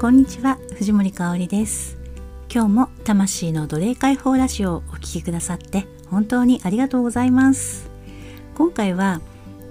[0.00, 1.98] こんにちは藤森香里です。
[2.50, 7.90] 今日も魂の奴隷解放ラジオをお聴きくださって本当にありがとうございます。
[8.54, 9.20] 今回は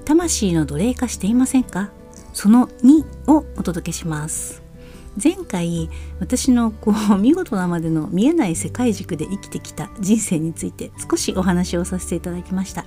[0.06, 1.90] 魂の奴隷化していませんか？
[2.34, 4.62] その2をお届けします。
[5.22, 5.90] 前回
[6.20, 12.86] 私のこう見事なまでの見えない世界軸で生きてきた人生について少しお話をさせていただきました。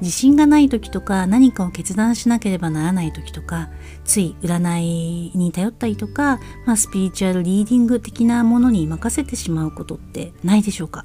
[0.00, 3.68] 自信がない時とか何かを決断しなければならない時とか
[4.04, 11.04] つい占いに頼ったりとか、まあ、スピリチュアルリーディング的なものに任せてしまうことってないでしょうか、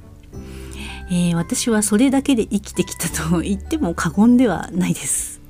[1.10, 5.40] えー、私はそれだけで生きてきたと言っても過言ではないです。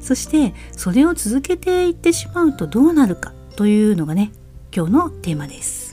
[0.00, 4.30] そしてそれを続けていってしまうとどうなるかというのがね
[4.74, 5.85] 今日のテーマです。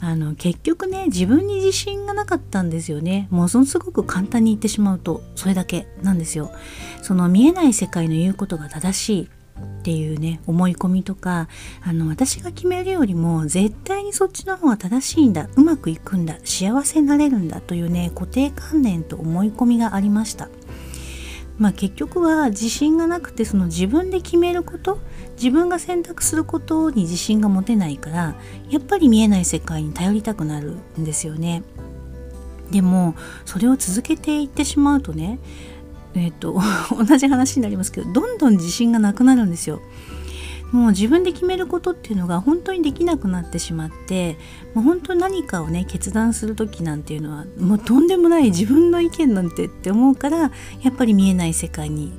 [0.00, 3.28] あの結局ね自分に自信がなかったんですよね。
[3.30, 6.52] もうそのすごく簡単に言ってしまうとそれだけなんですよ。
[7.02, 11.48] その見えない世界の言うことが正しいっていうね思い込みとか
[11.82, 20.48] あの私が決めるよりも絶対にそっちの方が正しいんだうまくいくんだ幸せになれるんだというね固定観念と思い込みがありました。
[21.58, 24.98] まあ、結局は自信がなくてその自分で決めること
[25.36, 28.36] 自分が選択することに自信が持てないから
[28.70, 31.62] やっぱり見えない世界に頼りたくなるんですよね。
[32.70, 33.14] でも
[33.44, 35.38] それを続けていってしまうとね
[36.14, 36.60] えっ、と
[36.96, 39.80] 同じ話になりますけどどんどん自信がなくなるんですよ。
[40.72, 44.36] もう自分で決めることっていうのが本当にできなくなってしまって
[44.74, 50.50] もう本当に何かをね決断する時なんていうのはもうとんでもない自分の意見なんてって思うからや
[50.90, 52.12] っぱり見えない世界に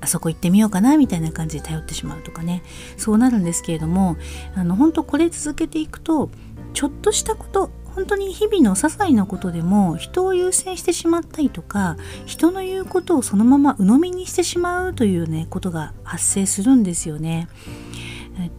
[0.00, 2.62] あそこ行ってみようかなみたいな感じで頼ってしまうとかね。
[2.96, 4.16] そうなるんですけれども
[4.54, 6.30] あの本当これ続けていくと
[6.74, 17.48] ちょっとしたこと本当に日々の些細なことでも人を優先してしまったりとか人の言うことをそのまま鵜呑みにしてしまうというねことが発生するんですよね。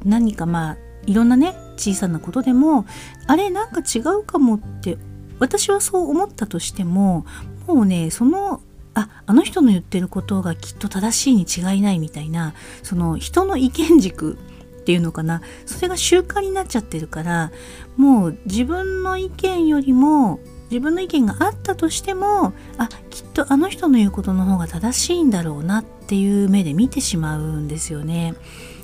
[0.05, 2.85] 何かまあいろんなね小さなことでも
[3.27, 4.97] あれなんか違うかもって
[5.39, 7.25] 私はそう思ったとしても
[7.67, 8.61] もうねその
[8.93, 14.37] ああの人の言ってることがきっと正しいに違いないみたいなその人の意見軸
[14.85, 17.51] っていうのかなそれが習慣になっちゃってるから
[17.97, 28.35] もう自分の意見よりも自分の意見があったとしてもあきっとあの人の言うことの方が正しいんだろうなっていう目で見てしまうんですよね。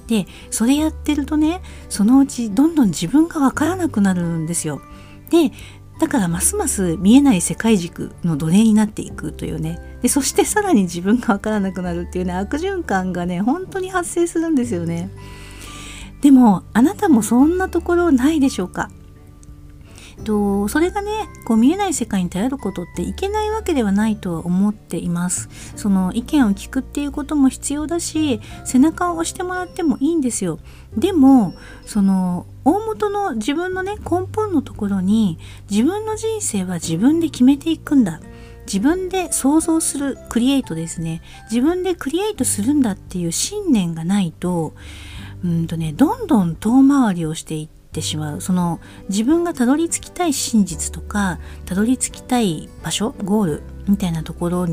[0.07, 4.81] でそれやってるとねそのうちどんどん自分がわからなくなるんですよ。
[5.29, 5.51] で
[5.99, 15.11] だからますます見えない世界軸の奴隷になっていくというねでそしてさらに自分がわからなくなるっていうね悪循環がね本当に発生するんですよね。
[16.21, 18.89] でもあなたもそんなところないでしょうか？
[20.23, 21.09] とそれがね
[21.47, 25.49] こう見えない世界に頼ることっていけないわけではないとは思っています。
[25.75, 30.59] その意見を聞くっていうことも必要だし背中を押してもらってもいいんですよ。
[30.95, 31.55] でも
[31.87, 35.39] その大元の自分のね根本のところに
[35.71, 38.21] 自分の人生は自分で決めていくんだ。
[38.67, 41.23] 自分で想像するクリエイトですね。
[41.49, 44.75] 自分でクリエイトするんだっていう信念がないと
[45.43, 48.41] うんとねどんどん遠回りをしていってしまう。
[48.41, 48.79] その
[49.09, 54.67] 自分がたどり着きたい真実とかたどり着きたい場所ゴールみたいなところ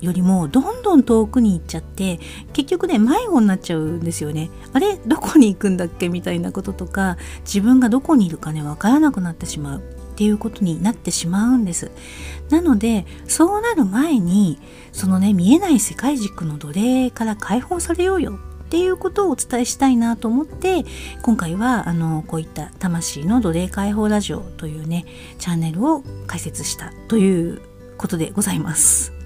[0.00, 2.18] よりもどんどん遠くに行っちゃって
[2.52, 4.50] 結局ね迷子になっちゃうんですよね。
[4.72, 6.08] あれどこに行くんだっけ？
[6.08, 9.82] みたいなこととか自分がどこにいるかねわからなくなってしまう。
[10.14, 11.90] っていうことになってしまうんです。
[12.48, 14.60] なのでそうなる前に
[14.92, 18.38] そのね見えない世界軸の奴隷から解放されようよ。
[18.74, 20.84] ていうことをお伝えしたいなと思って
[21.22, 25.04] 今回はあのこういった「魂の奴隷解放ラジオ」というね
[25.38, 27.62] チャンネルを開設したという
[27.96, 29.23] ことでございます。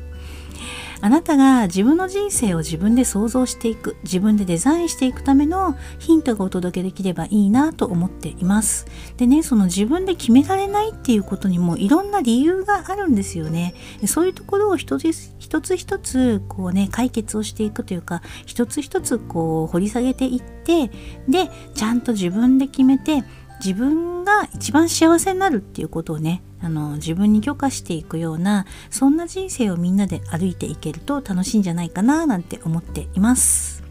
[1.00, 8.86] あなたが自分の人生を自分で想像していく自分でデザインしていくためのヒントがお届けできればいいなと思っています。
[9.16, 13.74] でねその自分で決められないっていうことにもいろんな理由があるんですよね。
[14.06, 20.90] そういうところを一つ一つ一つこうね解決をしていくというか一つ一つこう掘り下げていって
[21.28, 23.24] でちゃんと自分で決めて
[23.60, 33.82] 自分が一番幸せになるっていうことをねあの自分に許可していくようなそんな人生をみんなで歩いていけると楽しいんじゃないかななんて思っています。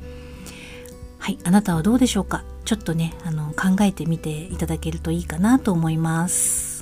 [1.19, 2.43] はいあなたはどうでしょうか？
[2.63, 6.76] ちょっとねあの考えてみていただけるといいかなと思います。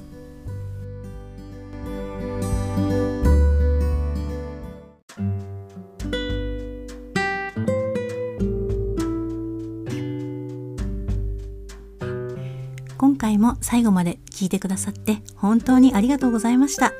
[13.45, 16.94] も最後まで聞いてくださって本当にありがとうございました。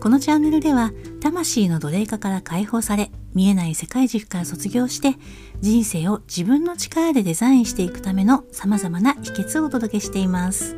[0.00, 5.16] このチャンネルでは魂の奴隷化から解放され見えない世界軸から卒業して
[5.60, 10.76] 人生を自分の力でデザインしていくための様々な秘訣をお届けしています。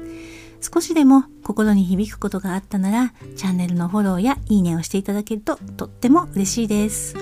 [0.61, 7.17] 少しでも心に響くことがあったならチャンネルのフォローやいいねをしていただけるととっても嬉しいです。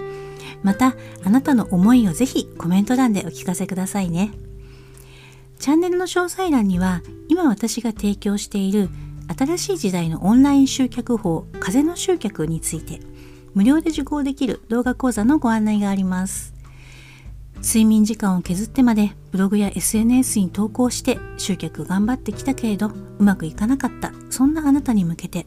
[0.63, 0.95] また
[1.25, 4.31] あなたの思いをぜひコメント欄でお聞かせくださいね。
[5.61, 8.89] チャンネルの詳細欄には今私が提供している
[9.39, 13.01] 新しい時代のオンライン集客法風の集客について
[13.53, 16.55] 無料で受講できる動画講座のご案内があります。
[17.63, 25.45] 睡眠時間を削ってまでブログや SNS に投稿して集客頑張ってきたけれどうまくいかなかったそんなあなたに向けて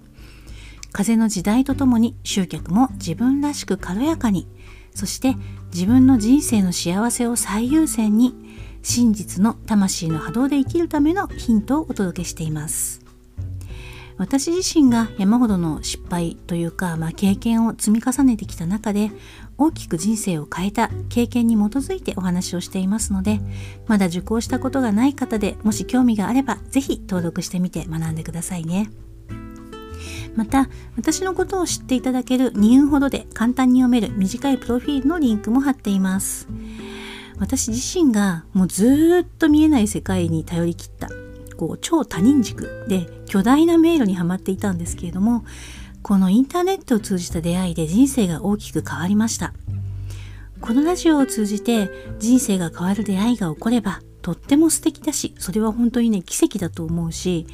[0.91, 4.47] 風の時代とともに集客も自分らしく軽やかに
[4.93, 5.35] そして
[5.73, 8.35] 自分の人生の幸せを最優先に
[8.83, 13.01] 真実の魂の波動で生きるためのヒントをお届けしています
[14.17, 19.11] 私自身が山ほどの失敗というか、まあ、経験を積み重ねてきた中で
[19.57, 23.39] 大きく人生を変えた経験に基づいてお話をしていますので
[23.87, 28.89] まだ受講したことがない方でもし興味があれば是非登録してみて学んでくださいね。
[30.35, 36.47] また私のことを知っていただける2分ほどで簡単に読める短いプロフィールのリンクも貼っています
[37.43, 41.09] 私自身がもうずっと見えない世界に頼りきった
[41.57, 45.43] こう超他人軸で巨大な迷路にはまっていたんですけれども
[46.01, 49.53] このインターネットを通じた出会いで人生が大きく変わりました。
[50.61, 57.45] このラジオを通じて人生が変わる出会いが起こればとっても素敵だしそれは本当にね奇跡だと思うし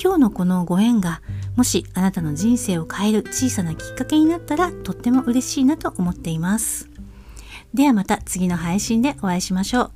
[0.00, 1.20] 今日のこのご縁が
[1.56, 6.91] もしあなたの人生を変える小さなきっかけになったらとっても嬉しいなと思っています。
[7.74, 9.90] ではまた次の配信でお会いしましょう。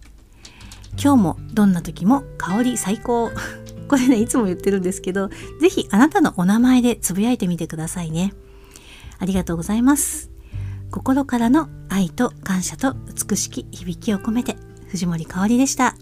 [1.01, 3.31] 今日もどんな時も香り最高。
[3.89, 5.29] これねいつも言ってるんですけど
[5.61, 8.33] ぜひあなたのお名前でつぶやいてみてくださいね。
[9.19, 10.31] ありがとうございます。
[10.91, 14.57] 心からの愛と感謝と美しき響きを込めて
[14.89, 15.97] 藤森かおりでした。